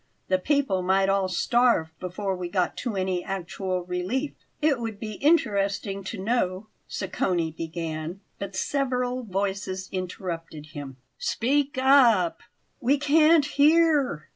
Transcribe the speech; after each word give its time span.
The 0.29 0.39
people 0.39 0.81
might 0.81 1.09
all 1.09 1.27
starve 1.27 1.91
before 1.99 2.35
we 2.35 2.49
got 2.49 2.75
to 2.77 2.95
any 2.95 3.23
actual 3.23 3.83
relief." 3.85 4.33
"It 4.59 4.79
would 4.79 4.99
be 4.99 5.17
interesting 5.21 6.03
to 6.05 6.17
know" 6.17 6.69
Sacconi 6.99 7.55
began; 7.55 8.21
but 8.39 8.55
several 8.55 9.21
voices 9.21 9.89
interrupted 9.91 10.69
him. 10.73 10.97
"Speak 11.19 11.77
up; 11.77 12.41
we 12.79 12.97
can't 12.97 13.45
hear!" 13.45 14.27